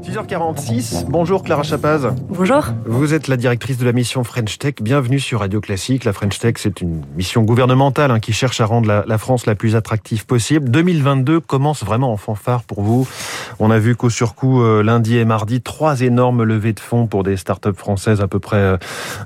[0.00, 2.14] 6h46, bonjour Clara Chapaz.
[2.28, 2.64] Bonjour.
[2.86, 4.74] Vous êtes la directrice de la mission French Tech.
[4.80, 6.04] Bienvenue sur Radio Classique.
[6.04, 9.46] La French Tech, c'est une mission gouvernementale hein, qui cherche à rendre la, la, France
[9.46, 10.70] la plus attractive possible.
[10.70, 13.06] 2022 commence vraiment en fanfare pour vous.
[13.60, 17.22] On a vu qu'au surcoût, euh, lundi et mardi, trois énormes levées de fonds pour
[17.22, 18.76] des startups françaises, à peu près euh,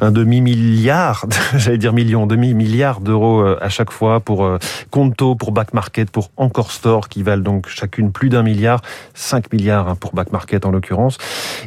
[0.00, 1.26] un demi-milliard,
[1.56, 4.48] j'allais dire million, demi-milliard d'euros euh, à chaque fois pour
[4.90, 8.80] Conto, pour Back Market, pour Encore Store, qui valent donc chacune plus d'un milliard,
[9.14, 11.18] 5 milliards hein, pour Back Market en l'occurrence.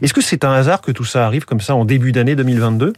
[0.02, 2.94] Est-ce que c'est un hasard que tout ça arrive comme ça en début d'année 2022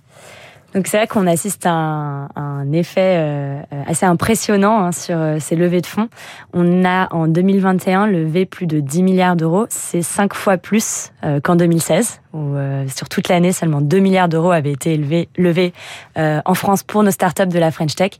[0.73, 5.38] donc c'est vrai qu'on assiste à un, un effet euh, assez impressionnant hein, sur euh,
[5.39, 6.09] ces levées de fonds.
[6.53, 9.66] On a en 2021 levé plus de 10 milliards d'euros.
[9.70, 14.30] C'est cinq fois plus euh, qu'en 2016, où euh, sur toute l'année seulement 2 milliards
[14.30, 15.73] d'euros avaient été élevés, levés
[16.17, 18.11] euh, en France pour nos startups de la French Tech.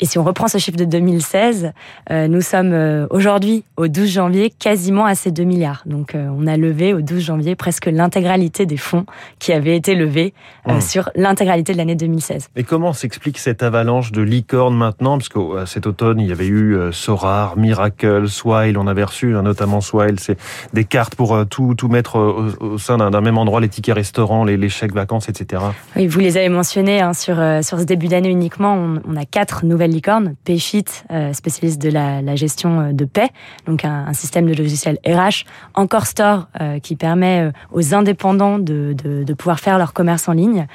[0.00, 1.72] Et si on reprend ce chiffre de 2016,
[2.10, 5.82] nous sommes aujourd'hui au 12 janvier quasiment à ces 2 milliards.
[5.86, 9.06] Donc on a levé au 12 janvier presque l'intégralité des fonds
[9.38, 10.34] qui avaient été levés
[10.66, 10.80] mmh.
[10.80, 12.48] sur l'intégralité de l'année 2016.
[12.56, 15.18] Et comment s'explique cette avalanche de licornes maintenant?
[15.18, 19.42] Parce que cet automne, il y avait eu Sorar, Miracle, Swile, on avait reçu hein,
[19.42, 20.38] notamment Swile, c'est
[20.72, 24.44] des cartes pour tout, tout mettre au, au sein d'un même endroit, les tickets restaurants,
[24.44, 25.62] les, les, chèques vacances, etc.
[25.96, 28.74] Oui, vous les avez mentionnés hein, sur, euh, sur ce début d'année uniquement.
[28.74, 30.34] On, on, a quatre nouvelles licornes.
[30.44, 33.30] Payfit, euh, spécialiste de la, la, gestion euh, de paie,
[33.66, 35.44] donc un, un, système de logiciel RH.
[35.74, 40.32] Encore Store, euh, qui permet aux indépendants de, de, de, pouvoir faire leur commerce en
[40.32, 40.66] ligne.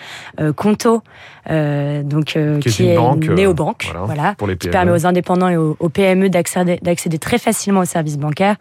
[0.55, 0.97] Conto,
[1.50, 5.50] donc qui, qui est, une, banque, néobanque, voilà, voilà pour les qui permet aux indépendants
[5.50, 8.56] et aux, aux PME d'accéder très facilement aux services bancaires.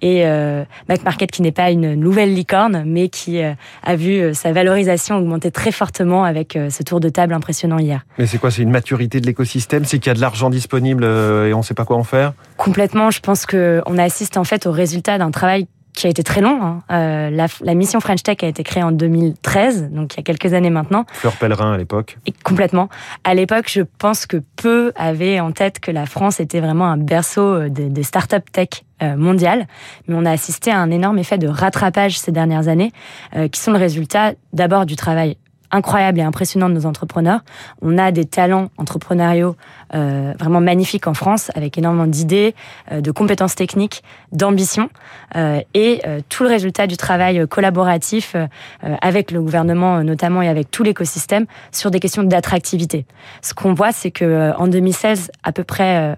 [0.00, 4.20] Et euh, Back Market, qui n'est pas une nouvelle licorne, mais qui euh, a vu
[4.20, 8.04] euh, sa valorisation augmenter très fortement avec euh, ce tour de table impressionnant hier.
[8.18, 8.50] Mais c'est quoi?
[8.50, 9.84] C'est une maturité de l'écosystème?
[9.84, 12.32] C'est qu'il y a de l'argent disponible et on ne sait pas quoi en faire?
[12.56, 13.10] Complètement.
[13.10, 15.66] Je pense qu'on assiste en fait au résultat d'un travail
[15.98, 16.62] qui a été très long.
[16.62, 16.82] Hein.
[16.90, 20.22] Euh, la, la, mission French Tech a été créée en 2013, donc il y a
[20.22, 21.04] quelques années maintenant.
[21.12, 22.18] Fleur Pellerin à l'époque.
[22.44, 22.88] Complètement.
[23.24, 26.96] À l'époque, je pense que peu avaient en tête que la France était vraiment un
[26.96, 28.68] berceau des, des startups tech
[29.00, 29.68] euh, mondiales.
[30.08, 32.92] Mais on a assisté à un énorme effet de rattrapage ces dernières années,
[33.36, 35.36] euh, qui sont le résultat d'abord du travail
[35.70, 37.40] incroyable et impressionnant de nos entrepreneurs.
[37.82, 39.56] On a des talents entrepreneuriaux
[39.94, 42.54] euh, vraiment magnifiques en France, avec énormément d'idées,
[42.92, 44.02] euh, de compétences techniques,
[44.32, 44.88] d'ambition,
[45.36, 48.36] euh, et tout le résultat du travail collaboratif
[48.82, 53.06] avec le gouvernement notamment et avec tout l'écosystème sur des questions d'attractivité.
[53.42, 56.16] Ce qu'on voit, c'est que en 2016, à peu près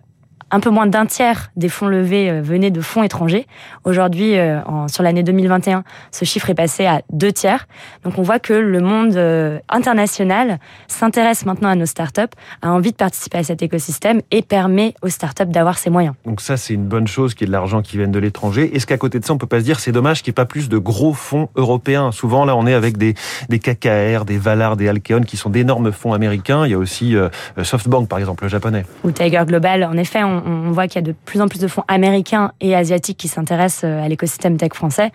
[0.51, 3.47] un peu moins d'un tiers des fonds levés euh, venaient de fonds étrangers.
[3.85, 7.67] Aujourd'hui, euh, sur l'année 2021, ce chiffre est passé à deux tiers.
[8.05, 12.23] Donc on voit que le monde euh, international s'intéresse maintenant à nos startups,
[12.63, 16.15] a envie de participer à cet écosystème et permet aux startups d'avoir ces moyens.
[16.27, 18.75] Donc ça, c'est une bonne chose qu'il y ait de l'argent qui vienne de l'étranger.
[18.75, 20.43] Est-ce qu'à côté de ça, on peut pas se dire c'est dommage qu'il n'y ait
[20.43, 22.13] pas plus de gros fonds européens?
[22.13, 23.15] Souvent, là, on est avec des,
[23.49, 26.67] des KKR, des Valar, des Alkeon, qui sont d'énormes fonds américains.
[26.67, 27.29] Il y a aussi euh,
[27.63, 28.85] SoftBank, par exemple, le japonais.
[29.05, 29.85] Ou Tiger Global.
[29.85, 32.53] En effet, on, on voit qu'il y a de plus en plus de fonds américains
[32.61, 35.13] et asiatiques qui s'intéressent à l'écosystème tech français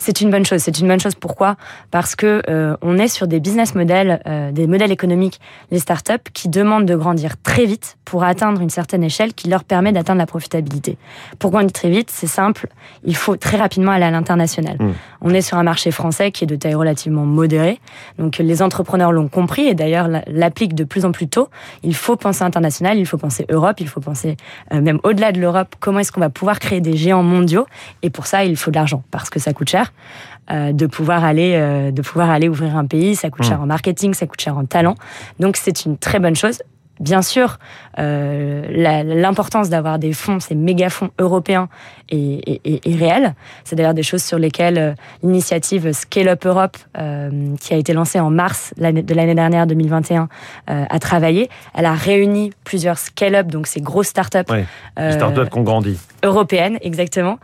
[0.00, 0.60] c'est une bonne chose.
[0.60, 1.56] C'est une bonne chose pourquoi?
[1.90, 5.40] Parce que euh, on est sur des business models, euh, des modèles économiques,
[5.70, 9.62] les startups qui demandent de grandir très vite pour atteindre une certaine échelle qui leur
[9.62, 10.96] permet d'atteindre la profitabilité.
[11.38, 12.66] Pour grandir très vite, c'est simple,
[13.04, 14.76] il faut très rapidement aller à l'international.
[14.80, 14.92] Mmh.
[15.20, 17.78] On est sur un marché français qui est de taille relativement modérée,
[18.18, 21.50] donc les entrepreneurs l'ont compris et d'ailleurs l'appliquent de plus en plus tôt.
[21.82, 24.36] Il faut penser international, il faut penser Europe, il faut penser
[24.72, 27.66] euh, même au-delà de l'Europe, comment est-ce qu'on va pouvoir créer des géants mondiaux?
[28.02, 29.89] Et pour ça, il faut de l'argent parce que ça coûte cher.
[30.50, 33.14] Euh, de pouvoir aller euh, de pouvoir aller ouvrir un pays.
[33.14, 33.48] Ça coûte mmh.
[33.48, 34.96] cher en marketing ça coûte cher en talent.
[35.38, 36.60] Donc c'est une très bonne chose
[37.00, 37.58] bien sûr,
[37.98, 41.68] euh, l'importance d'avoir des fonds, ces méga fonds européens
[42.10, 43.34] est, est, est réelle.
[43.64, 47.92] C'est d'ailleurs des choses sur lesquelles euh, l'initiative Scale Up Europe, euh, qui a été
[47.94, 50.28] lancée en mars de l'année dernière, 2021,
[50.68, 51.48] euh, a travaillé.
[51.74, 54.38] Elle a réuni plusieurs Scale Up, donc ces grosses startups.
[54.50, 54.64] Oui,
[54.98, 55.98] euh, startups qu'on grandit.
[56.22, 57.38] Européennes, exactement,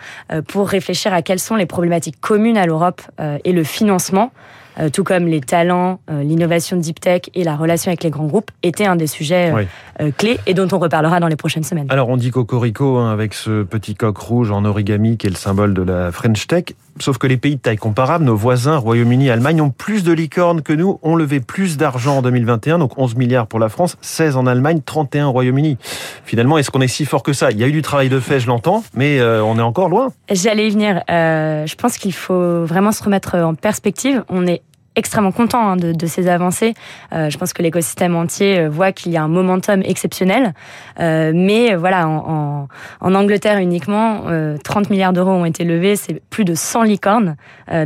[0.49, 3.01] pour réfléchir à quelles sont les problématiques communes à l'Europe
[3.43, 4.33] et le financement
[4.79, 8.27] euh, tout comme les talents, euh, l'innovation deep tech et la relation avec les grands
[8.27, 9.63] groupes, étaient un des sujets oui.
[10.01, 11.87] euh, clés et dont on reparlera dans les prochaines semaines.
[11.89, 15.37] Alors on dit cocorico hein, avec ce petit coq rouge en origami qui est le
[15.37, 16.65] symbole de la French Tech.
[16.99, 20.63] Sauf que les pays de taille comparable, nos voisins, Royaume-Uni, Allemagne, ont plus de licornes
[20.63, 24.37] que nous, ont levé plus d'argent en 2021, donc 11 milliards pour la France, 16
[24.37, 25.77] en Allemagne, 31 au Royaume-Uni.
[26.25, 27.51] Finalement, est-ce qu'on est si fort que ça?
[27.51, 29.89] Il y a eu du travail de fait, je l'entends, mais euh, on est encore
[29.89, 30.09] loin.
[30.31, 31.03] J'allais y venir.
[31.11, 34.25] Euh, je pense qu'il faut vraiment se remettre en perspective.
[34.29, 34.63] On est
[34.97, 36.75] extrêmement contents hein, de, ces avancées.
[37.13, 40.55] je pense que l'écosystème entier voit qu'il y a un momentum exceptionnel.
[40.99, 42.69] mais voilà, en,
[43.01, 44.25] Angleterre uniquement,
[44.63, 47.37] 30 milliards d'euros ont été levés, c'est plus de 100 licornes.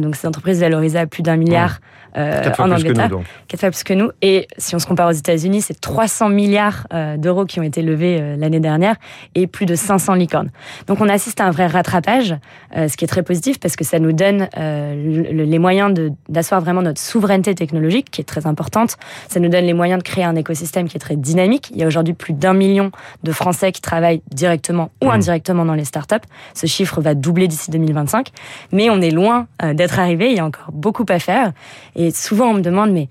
[0.01, 1.81] donc ces entreprises valorisées à plus d'un milliard.
[2.17, 3.11] Euh, en Angleterre.
[3.47, 4.11] Quatre fois plus que nous.
[4.21, 7.83] Et si on se compare aux États-Unis, c'est 300 milliards euh, d'euros qui ont été
[7.83, 8.97] levés euh, l'année dernière
[9.35, 10.51] et plus de 500 licornes.
[10.87, 12.35] Donc on assiste à un vrai rattrapage,
[12.75, 15.95] ce qui est très positif parce que ça nous donne les moyens
[16.29, 18.97] d'asseoir vraiment notre souveraineté technologique, qui est très importante.
[19.29, 21.70] Ça nous donne les moyens de créer un écosystème qui est très dynamique.
[21.73, 22.91] Il y a aujourd'hui plus d'un million
[23.23, 25.11] de Français qui travaillent directement ou mmh.
[25.11, 26.17] indirectement dans les startups.
[26.55, 28.29] Ce chiffre va doubler d'ici 2025,
[28.73, 30.31] mais on est loin d'être arrivé.
[30.31, 31.52] Il y a encore beaucoup à faire.
[31.97, 33.08] Et souvent, on me demande, mais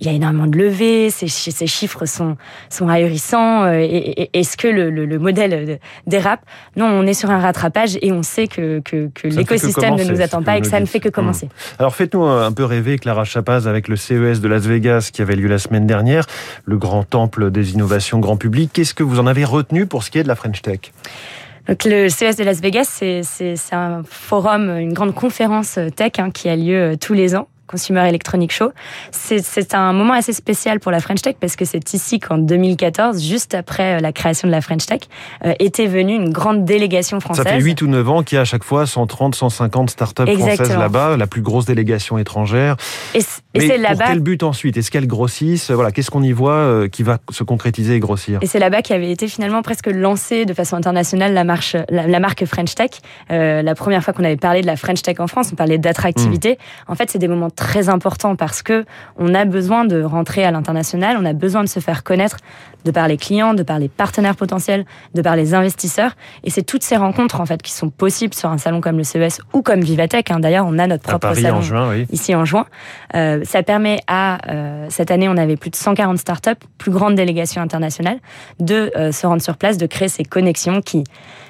[0.00, 2.36] il y a énormément de levées, ces, ces chiffres sont,
[2.68, 3.64] sont ahurissants.
[3.64, 3.86] Euh,
[4.32, 6.40] est-ce que le, le, modèle dérape
[6.76, 10.20] Non, on est sur un rattrapage et on sait que, que, que l'écosystème ne nous
[10.20, 11.46] attend pas et que ça ne fait que commencer.
[11.46, 11.50] Mmh.
[11.78, 15.36] Alors faites-nous un peu rêver, Clara Chapaz, avec le CES de Las Vegas qui avait
[15.36, 16.26] lieu la semaine dernière,
[16.64, 18.70] le grand temple des innovations grand public.
[18.72, 20.80] Qu'est-ce que vous en avez retenu pour ce qui est de la French Tech?
[21.68, 26.48] Donc le CES de Las Vegas, c'est un forum, une grande conférence tech hein, qui
[26.48, 28.72] a lieu euh, tous les ans Consumer Electronic Show.
[29.10, 33.22] C'est un moment assez spécial pour la French Tech parce que c'est ici qu'en 2014,
[33.22, 35.00] juste après euh, la création de la French Tech,
[35.44, 37.44] euh, était venue une grande délégation française.
[37.44, 40.26] Ça fait 8 ou 9 ans qu'il y a à chaque fois 130, 150 startups
[40.26, 42.76] françaises là-bas, la plus grosse délégation étrangère.
[43.14, 44.06] Et, c'est là-bas.
[44.08, 44.76] Quel but ensuite?
[44.76, 45.70] Est-ce qu'elles grossissent?
[45.70, 48.38] Voilà, qu'est-ce qu'on y voit euh, qui va se concrétiser et grossir?
[48.42, 52.44] Et c'est là-bas qu'avait été finalement presque lancée de façon internationale la, marche, la, marque
[52.44, 52.90] French Tech.
[53.30, 56.58] la première fois qu'on avait parlé de la French Tech en France, on parlait d'attractivité.
[56.88, 56.92] Hmm.
[56.92, 58.84] En fait, c'est des moments très important parce que
[59.16, 62.36] on a besoin de rentrer à l'international, on a besoin de se faire connaître
[62.84, 64.84] de par les clients, de par les partenaires potentiels,
[65.14, 66.12] de par les investisseurs.
[66.44, 69.04] Et c'est toutes ces rencontres en fait qui sont possibles sur un salon comme le
[69.04, 70.30] CES ou comme Vivatech.
[70.30, 70.40] Hein.
[70.40, 71.60] D'ailleurs, on a notre propre salon
[72.10, 72.66] ici en juin.
[73.14, 77.14] Euh, ça permet à euh, cette année, on avait plus de 140 startups, plus grande
[77.14, 78.18] délégation internationale,
[78.60, 81.04] de euh, se rendre sur place, de créer ces connexions qui,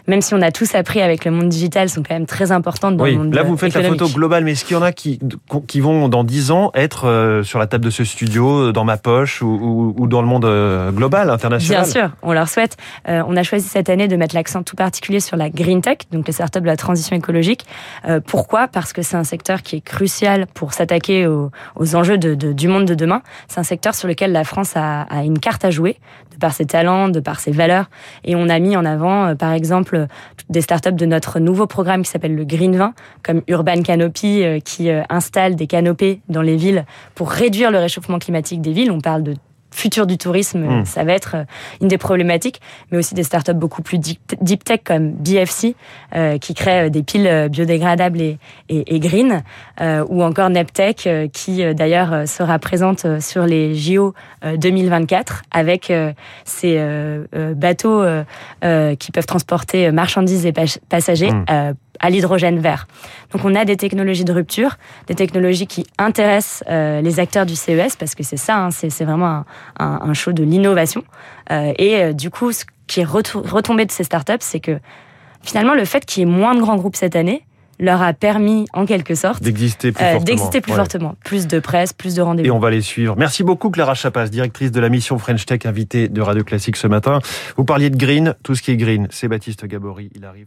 [0.06, 2.96] même si on a tous appris avec le monde digital, sont quand même très importantes
[2.96, 3.34] dans le monde.
[3.34, 5.18] Là, vous faites la photo globale, mais est-ce qu'il y en a qui,
[5.66, 9.42] qui vont dans 10 ans être sur la table de ce studio, dans ma poche
[9.42, 10.46] ou, dans le monde
[10.94, 12.76] global Bien sûr, on leur souhaite.
[13.08, 15.98] Euh, on a choisi cette année de mettre l'accent tout particulier sur la green tech,
[16.10, 17.66] donc les startups de la transition écologique.
[18.08, 18.68] Euh, pourquoi?
[18.68, 21.50] Parce que c'est un secteur qui est crucial pour s'attaquer aux,
[21.94, 23.22] enjeux du monde de demain.
[23.48, 25.96] C'est un secteur sur lequel la France a, une carte à jouer,
[26.32, 27.86] de par ses talents, de par ses valeurs.
[28.24, 30.06] Et on a mis en avant, euh, par exemple,
[30.48, 34.90] des startups de notre nouveau programme qui s'appelle le Green 20, comme Urban Canopy, qui
[35.08, 38.90] installe des canopées dans les villes pour réduire le réchauffement climatique des villes.
[38.90, 39.34] On parle de
[39.70, 40.84] futur du tourisme, hmm.
[40.84, 41.44] ça va être euh,
[41.80, 42.60] une des problématiques,
[42.90, 45.74] mais aussi des startups beaucoup plus deep tech comme BFC,
[46.14, 48.38] euh, qui crée euh, des piles biodégradables et,
[48.68, 49.42] et, green,
[50.08, 54.14] ou encore Neptech, qui d'ailleurs sera présente sur les JO
[54.56, 55.92] 2024 avec
[56.44, 56.78] ces
[57.56, 58.04] bateaux
[58.98, 60.52] qui peuvent transporter marchandises et
[60.88, 62.86] passagers hmm à l'hydrogène vert.
[63.32, 64.76] Donc on a des technologies de rupture,
[65.06, 69.04] des technologies qui intéressent euh, les acteurs du CES parce que c'est ça, hein, c'est
[69.04, 69.44] vraiment
[69.78, 71.04] un, show de l'innovation.
[71.50, 74.78] Euh, et euh, du coup, ce qui est retombé de ces startups, c'est que
[75.42, 77.44] finalement le fait qu'il y ait moins de grands groupes cette année
[77.80, 81.16] leur a permis en quelque sorte d'exister plus fortement.
[81.24, 82.46] Plus de presse, plus de rendez-vous.
[82.46, 83.16] Et on va les suivre.
[83.18, 86.86] Merci beaucoup Clara Chapas, directrice de la mission French Tech, invitée de Radio Classique ce
[86.86, 87.18] matin.
[87.56, 89.08] Vous parliez de green, tout ce qui est green.
[89.10, 90.46] C'est Baptiste Gabory, il arrive.